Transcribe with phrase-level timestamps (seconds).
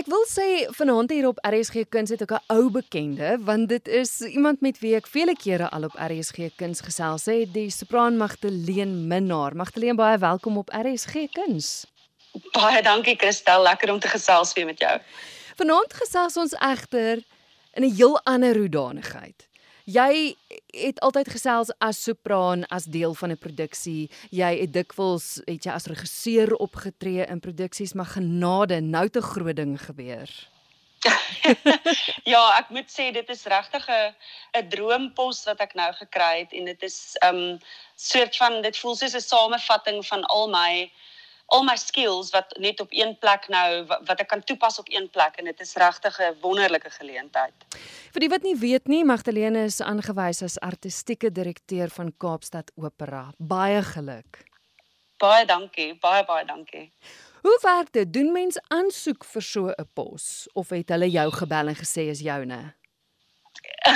[0.00, 3.88] Ek wil sê vanaand hier op RSG Kuns het ook 'n ou bekende, want dit
[3.88, 8.16] is iemand met wie ek vele kere al op RSG Kuns gesels het, die sopraan
[8.16, 9.56] Magdalene Minnar.
[9.56, 11.84] Magdalene, baie welkom op RSG Kuns.
[12.52, 15.00] Baie dankie Christel, lekker om te gesels weer met jou.
[15.56, 17.22] Vanaand gesels ons egter
[17.74, 19.49] in 'n heel ander hoedanigheid.
[19.84, 20.36] Jy
[20.74, 24.10] het altyd gesels as sopraan as deel van 'n produksie.
[24.30, 29.56] Jy het dikwels het jy as regisseur opgetree in produksies, maar genade, nou te groot
[29.56, 30.28] ding gebeur.
[32.32, 34.14] ja, ek moet sê dit is regtig 'n
[34.58, 37.58] 'n droompos wat ek nou gekry het en dit is 'n um,
[37.96, 40.90] soort van dit voel soos 'n samevatting van al my
[41.50, 44.90] al my skills wat net op een plek nou wat, wat ek kan toepas op
[44.90, 47.54] een plek en dit is regtig 'n wonderlike geleentheid.
[48.12, 53.32] Vir die wat nie weet nie, Magdalene is aangewys as artistieke direkteur van Kaapstad Opera.
[53.38, 54.44] Baie geluk.
[55.18, 56.92] Baie dankie, baie baie dankie.
[57.42, 58.12] Hoe werk dit?
[58.12, 62.20] Doen mens aansoek vir so 'n pos of het hulle jou gebel en gesê is
[62.20, 62.79] joune?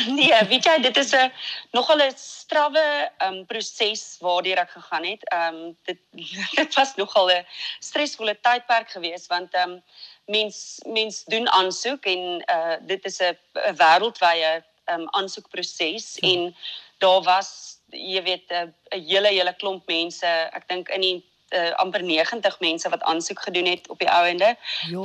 [0.18, 1.32] nee, weet jy, dit is 'n
[1.72, 5.22] nogal 'n strawwe um proses waardeur ek gegaan het.
[5.34, 5.98] Um dit
[6.60, 7.46] dit was nogal 'n
[7.80, 9.82] stresvolle tydperk geweest want um
[10.26, 13.38] mens mens doen aansoek en uh dit is 'n
[13.76, 16.28] wêreldwye um aansoekproses ja.
[16.28, 16.56] en
[16.98, 22.02] daar was jy weet 'n hele hele klomp mense, ek dink in die uh, amper
[22.02, 24.54] 90 mense wat aansoek gedoen het op die ou ende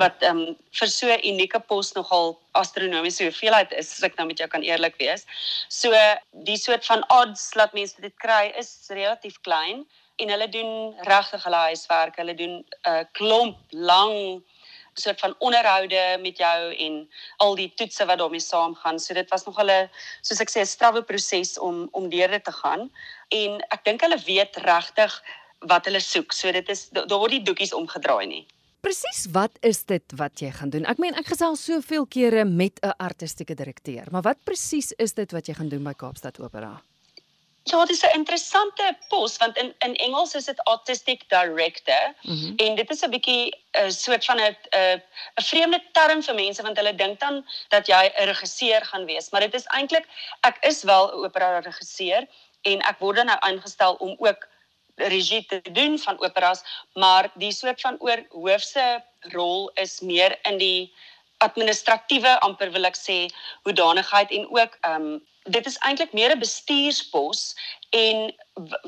[0.01, 4.27] wat ehm um, vir so 'n unieke pos nogal astronomiese hoeveelheid is as ek nou
[4.27, 5.25] met jou kan eerlik wees.
[5.67, 5.91] So
[6.31, 11.43] die soort van odds dat mense dit kry is relatief klein en hulle doen regtig
[11.43, 12.15] hulle huiswerk.
[12.15, 14.43] Hulle doen 'n uh, klomp lang
[14.99, 18.99] soort van onderhoude met jou en al die toetse wat daarmee saamgaan.
[18.99, 19.89] So dit was nog 'n
[20.21, 22.91] soos ek sê 'n strawwe proses om om deur dit te gaan.
[23.29, 25.23] En ek dink hulle weet regtig
[25.67, 26.33] wat hulle soek.
[26.33, 28.45] So dit is daar word die doekies omgedraai nie.
[28.85, 30.83] Presies, wat is dit wat jy gaan doen?
[30.85, 35.31] Ek meen ek gesels soveel kere met 'n artistieke direkteur, maar wat presies is dit
[35.31, 36.81] wat jy gaan doen by Kaapstad Opera?
[37.63, 42.35] Ja, dit is 'n interessante pos want in in Engels is dit artistic director mm
[42.35, 42.53] -hmm.
[42.55, 45.01] en dit is 'n bietjie 'n soort van 'n 'n
[45.35, 49.29] 'n vreemde term vir mense want hulle dink dan dat jy 'n regisseur gaan wees,
[49.29, 50.05] maar dit is eintlik
[50.41, 52.27] ek is wel 'n opera regisseur
[52.61, 54.47] en ek word dan nou aangestel om ook
[54.95, 56.63] regie te doen van operas,
[56.93, 60.93] maar die soort van oor hoofse rol is meer in die
[61.37, 63.25] administratiewe amper wil ek sê
[63.67, 67.41] hoedanigheid en ook ehm um, dit is eintlik meer 'n bestuurspos
[67.89, 68.33] en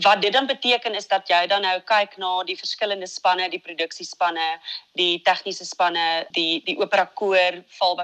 [0.05, 3.61] wat dit dan beteken is dat jy dan nou kyk na die verskillende spanne, die
[3.61, 4.47] produksiespanne,
[4.93, 7.95] die tegniese spanne, die die opera koor val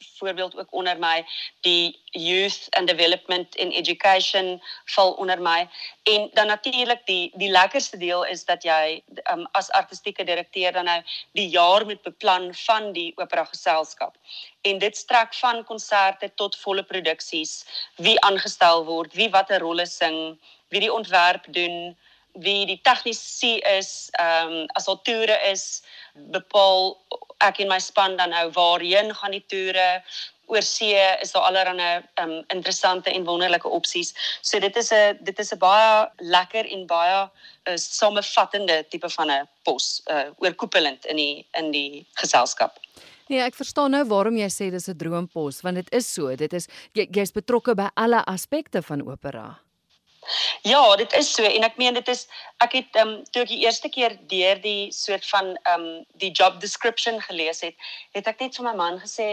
[0.00, 1.24] byvoorbeeld ook onder my,
[1.60, 5.68] die youth and development in education val onder my
[6.02, 9.02] en dan natuurlik die die lekkerste deel is dat jy
[9.32, 11.00] um, as artistieke direkteur dan nou
[11.32, 14.16] die jaar moet beplan van die opera geselskap.
[14.60, 17.64] En dit strek van konserte tot volle produksies,
[17.96, 20.38] wie aangestel word, wie watter rolle sing,
[20.68, 21.96] wie die ontwerp doen,
[22.32, 25.82] wie die tegnisi is, ehm um, as al toere is,
[26.14, 26.96] bepaal
[27.40, 30.02] ek en my span dan nou waarheen gaan die toere
[30.50, 34.14] oor see is daar allerlei um interessante en wonderlike opsies.
[34.42, 37.30] So dit is 'n dit is 'n baie lekker en baie
[37.68, 42.78] uh, samevattende tipe van 'n pos, uh oorkoepelend in die in die geselskap.
[43.28, 46.36] Nee, ek verstaan nou waarom jy sê dis 'n droompos, want dit is so.
[46.36, 49.60] Dit is jy jy's betrokke by alle aspekte van opera.
[50.62, 52.26] Ja, dit is so en ek meen dit is
[52.64, 56.04] ek het ehm um, toe ek die eerste keer deur die soort van ehm um,
[56.22, 57.76] die job description gelees het,
[58.12, 59.30] het ek net vir my man gesê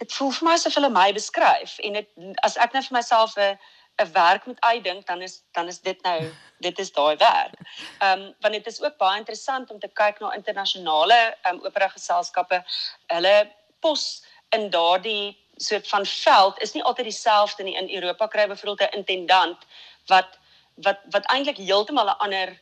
[0.00, 2.08] dit voel vir my asof hulle my beskryf en dit
[2.48, 3.58] as ek nou vir myself 'n
[3.98, 7.54] 'n werk moet uitdink, dan is dan is dit nou dit is daai werk.
[7.98, 11.64] Ehm um, want dit is ook baie interessant om te kyk na internasionale ehm um,
[11.64, 12.64] opera geselskappe.
[13.06, 17.76] Hulle pos in daardie soort van veld is nie altyd dieselfde nie.
[17.76, 19.58] In Europa kry byvoorbeeld 'n intendant
[20.06, 20.38] wat
[20.84, 22.56] wat wat eintlik heeltemal 'n ander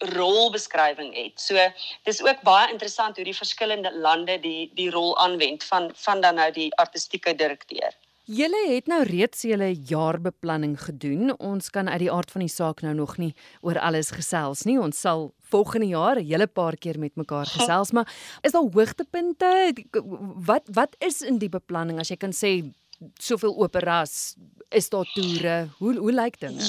[0.00, 1.40] rolbeskrywing het.
[1.40, 1.56] So
[2.08, 6.34] dis ook baie interessant hoe die verskillende lande die die rol aanwend van van dan
[6.34, 7.92] nou die artistieke direkteur.
[8.30, 11.32] Julle het nou reeds julle jaarbeplanning gedoen.
[11.38, 14.76] Ons kan uit die aard van die saak nou nog nie oor alles gesels nie.
[14.78, 18.06] Ons sal volgende jaar 'n hele paar keer met mekaar gesels, maar
[18.42, 19.74] is daar hoogtepunte?
[20.46, 22.72] Wat wat is in die beplanning as jy kan sê
[23.18, 24.36] soveel operas,
[24.70, 25.68] is daar toere?
[25.78, 26.66] Hoe hoe lyk dinge?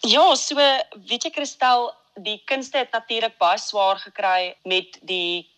[0.00, 5.48] Ja, so weet jy Christel, die kunste het natuurlik baie swaar gekry met die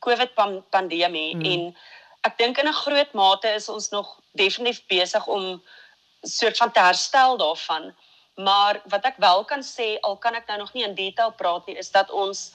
[0.00, 0.34] COVID
[0.70, 1.44] pandemie hmm.
[1.44, 1.76] en
[2.26, 5.62] ek dink in 'n groot mate is ons nog definitief besig om
[6.22, 7.94] soort van te herstel daarvan.
[8.36, 11.66] Maar wat ek wel kan sê, al kan ek nou nog nie in detail praat
[11.66, 12.52] nie, is dat ons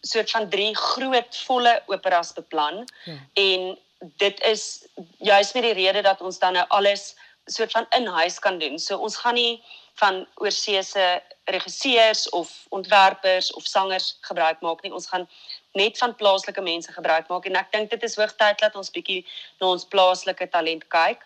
[0.00, 2.84] soort van drie groot volle operas beplan.
[3.04, 3.18] Ja.
[3.32, 3.78] En
[4.16, 4.86] dit is
[5.18, 8.78] juist met die rede dat ons dan nou alles soort van in huis kan doen.
[8.78, 9.62] So ons gaan nie
[9.94, 14.92] van oorseese regisseurs of ontwerpers of sangers gebruik maak nie.
[14.92, 15.28] Ons gaan
[15.72, 19.22] net van plaaslike mense gebruik maak en ek dink dit is hoogtyd dat ons bietjie
[19.60, 21.22] na ons plaaslike talent kyk.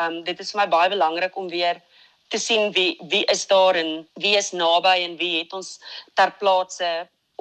[0.00, 1.80] Um dit is vir my baie belangrik om weer
[2.32, 5.78] te sien wie wie is daar en wie is naby en wie het ons
[6.14, 6.90] ter plaatse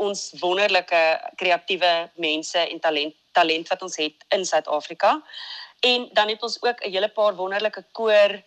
[0.01, 1.01] ons wonderlike
[1.39, 5.21] kreatiewe mense en talent talent wat ons het in Suid-Afrika.
[5.81, 8.41] En dan het ons ook 'n hele paar wonderlike koor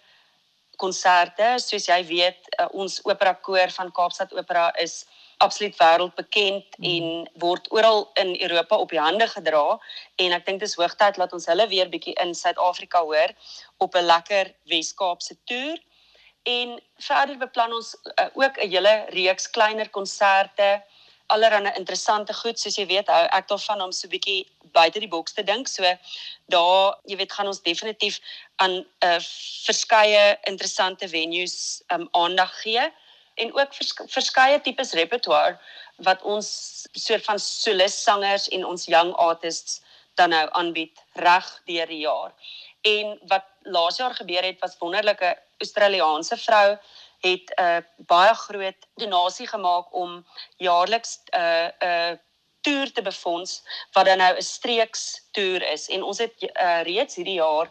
[0.76, 1.54] konserte.
[1.56, 5.04] Soos jy weet, uh, ons opera koor van Kaapstad Opera is
[5.42, 6.84] absoluut wêreldbekend mm.
[6.84, 9.78] en word oral in Europa op die hande gedra
[10.22, 13.34] en ek dink dit is hoogtyd dat ons hulle weer bietjie in Suid-Afrika hoor
[13.82, 15.78] op 'n lekker Wes-Kaapse toer.
[16.44, 20.82] En verder beplan ons uh, ook 'n hele reeks kleiner konserte
[21.26, 25.08] allerlei interessante goed soos jy weet hou ek daarvan om so 'n bietjie buite die
[25.08, 25.68] boks te dink.
[25.68, 25.82] So
[26.46, 28.20] daar, jy weet, gaan ons definitief
[28.56, 29.20] aan 'n uh,
[29.66, 32.92] verskeie interessante venues um aandag gee
[33.34, 35.58] en ook vers, verskeie tipes repertoire
[35.96, 36.48] wat ons
[36.92, 39.82] soort van solis sangers en ons young artists
[40.14, 42.32] dan nou aanbied reg deur die jaar.
[42.82, 46.76] En wat laas jaar gebeur het was wonderlike Australiese vrou
[47.24, 50.26] het 'n uh, baie groot donasie gemaak om
[50.56, 52.12] jaarliks 'n uh, 'n uh,
[52.64, 53.62] toer te befonds
[53.92, 55.88] wat dan nou 'n streeks toer is.
[55.88, 57.70] En ons het uh, reeds hierdie jaar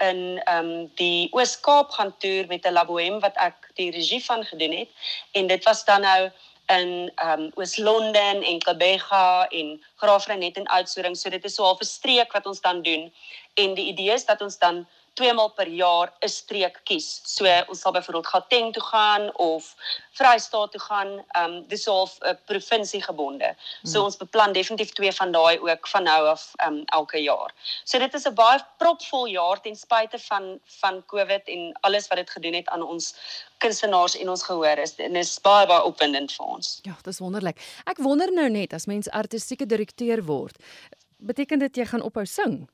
[0.00, 4.44] in ehm um, die Oos-Kaap gaan toer met 'n Laboem wat ek die regie van
[4.44, 4.88] gedoen het.
[5.32, 6.30] En dit was dan nou
[6.66, 11.16] in ehm um, Oos-London en Kebega en Graafrenet en Oudtshoorn.
[11.16, 13.12] So dit is so half 'n streek wat ons dan doen.
[13.54, 17.20] En die idee is dat ons dan twee maal per jaar 'n streek kies.
[17.24, 19.74] So ons sal byvoorbeeld Gauteng toe gaan of
[20.12, 21.24] Vrystaat toe gaan.
[21.28, 23.54] Ehm um, dis half 'n uh, provinsie gebonde.
[23.82, 24.04] So hmm.
[24.04, 27.50] ons beplan definitief twee van daai ook van nou af ehm um, elke jaar.
[27.84, 32.18] So dit is 'n baie propvol jaar ten spyte van van COVID en alles wat
[32.18, 33.14] dit gedoen het aan ons
[33.58, 36.78] kunstenaars en ons gehoor is en is baie baie opwindend vir ons.
[36.82, 37.60] Ja, dis wonderlik.
[37.84, 40.56] Ek wonder nou net as mens artistieke direkteur word,
[41.18, 42.68] beteken dit jy gaan ophou sing?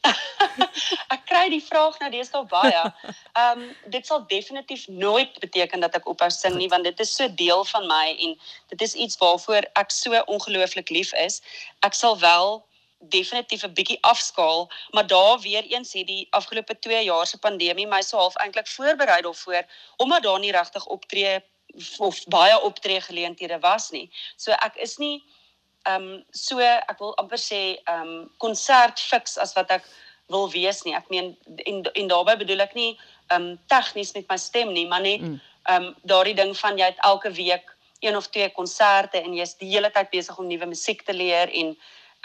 [1.14, 2.82] ek kry die vraag nou deesdae baie.
[2.82, 7.14] Ehm um, dit sal definitief nooit beteken dat ek ophou sing nie want dit is
[7.16, 8.38] so deel van my en
[8.72, 11.42] dit is iets waarvoor ek so ongelooflik lief is.
[11.86, 12.64] Ek sal wel
[12.98, 17.86] definitief 'n bietjie afskaal, maar daar weer eens het die afgelope 2 jaar se pandemie
[17.86, 19.64] my so half eintlik voorberei daarvoor
[19.96, 21.40] omdat daar nie regtig optree
[21.98, 24.10] of baie optree geleenthede was nie.
[24.36, 25.22] So ek is nie
[25.86, 29.84] ehm um, so ek wil amper sê ehm um, konsert fiks as wat ek
[30.34, 30.94] wil wees nie.
[30.98, 31.34] Ek meen
[31.64, 32.92] en en daarbey bedoel ek nie
[33.30, 35.40] ehm um, tegnies met my stem nie, maar net mm.
[35.70, 39.56] ehm um, daardie ding van jy het elke week een of twee konserte en jy's
[39.60, 41.76] die hele tyd besig om nuwe musiek te leer en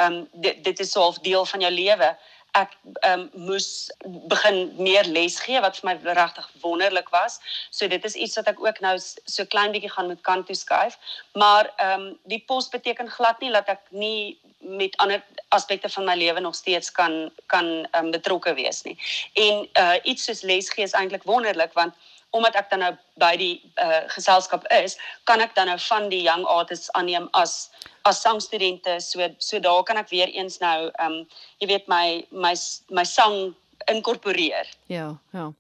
[0.02, 2.10] ehm um, dit dit is so 'n deel van jou lewe
[2.58, 2.74] ek
[3.08, 3.92] um, moes
[4.32, 7.40] begin meer les gee wat vir my regtig wonderlik was.
[7.72, 10.56] So dit is iets wat ek ook nou so klein bietjie gaan met kant toe
[10.56, 10.98] skuif.
[11.34, 16.06] Maar ehm um, die pos beteken glad nie dat ek nie met ander aspekte van
[16.06, 18.98] my lewe nog steeds kan kan um, betrokke wees nie.
[19.34, 21.96] En uh iets soos les gee is eintlik wonderlik want
[22.32, 24.98] omdat ek dan nou by die uh, geselskap is,
[25.30, 27.70] kan ek dan nou van die young artists aanneem as
[28.08, 29.00] as sangstudente.
[29.04, 31.26] So so daar kan ek weer eens nou ehm um,
[31.60, 32.56] jy weet my my
[32.90, 33.56] my sang
[33.92, 34.68] inkorporeer.
[34.88, 35.52] Ja, ja.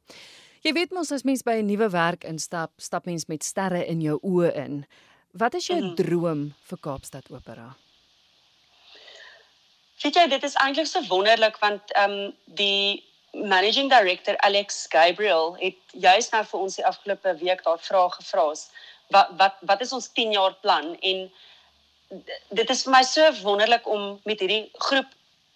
[0.61, 4.01] Jy weet mos as mens by 'n nuwe werk instap, stap mens met sterre in
[4.01, 4.85] jou oë in.
[5.31, 5.95] Wat is jou mm -hmm.
[5.95, 7.75] droom vir Kaapstad Opera?
[10.01, 15.55] Weet jy, dit is eintlik so wonderlik want ehm um, die managing director Alex Gabriel
[15.59, 18.49] het juis nou vir ons die afgelope week daar vrae gevra.
[19.15, 21.31] Wat wat wat is ons 10 jaar plan en
[22.49, 25.07] dit is vir my so wonderlik om met hierdie groep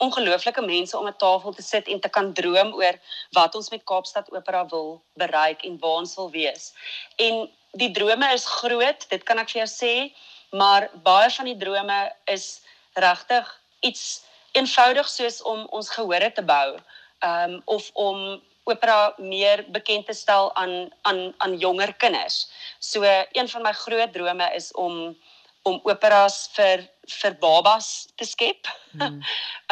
[0.04, 2.96] ongelooflike mense om 'n tafel te sit en te kan droom oor
[3.32, 6.74] wat ons met Kaapstad Opera wil bereik en waar ons wil wees.
[7.16, 10.14] En die drome is groot, dit kan ek vir jou sê,
[10.52, 12.62] maar baie van die drome is
[12.94, 16.80] regtig iets eenvoudig soos om ons gehore te bou
[17.26, 22.48] um, of om opera meer bekend te stel aan aan aan jonger kinders.
[22.80, 25.18] So een van my groot drome is om
[25.66, 28.70] om operas vir vir babas te skep.
[28.94, 29.22] Mm.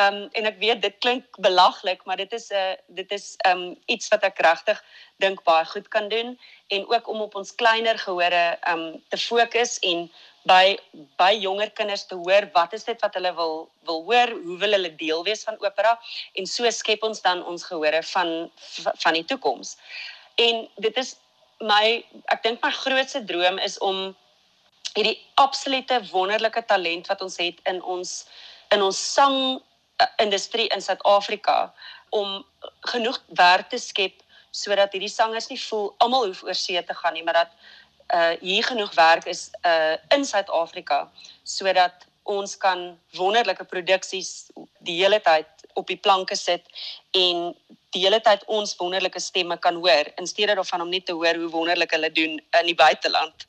[0.02, 3.78] um en ek weet dit klink belaglik, maar dit is 'n uh, dit is um
[3.86, 4.84] iets wat ek regtig
[5.18, 9.80] dink baie goed kan doen en ook om op ons kleiner gehore um te fokus
[9.80, 10.10] en
[10.48, 10.78] by
[11.18, 13.56] by jonger kinders te hoor wat is dit wat hulle wil
[13.88, 15.96] wil hoor, hoe wil hulle deel wees van opera
[16.40, 18.34] en so skep ons dan ons gehore van
[19.06, 19.78] van die toekoms.
[20.36, 21.16] En dit is
[21.64, 24.16] my ek dink my grootste droom is om
[24.94, 28.26] hierdie absolute wonderlike talent wat ons het in ons
[28.74, 29.38] in ons sang
[30.02, 31.74] uh, industrie in Suid-Afrika
[32.10, 32.44] om
[32.92, 34.20] genoeg werk te skep
[34.54, 37.54] sodat hierdie sangers nie voel almal hoef oor see te gaan nie, maar dat
[38.14, 41.10] uh hier genoeg werk is uh in Suid-Afrika
[41.44, 46.68] sodat ons kan wonderlike produksies die hele tyd op die planke sit
[47.12, 47.50] en
[47.94, 51.36] die hele tyd ons wonderlike stemme kan hoor in steede daarvan om net te hoor
[51.42, 53.48] hoe wonderlik hulle doen in die buiteland.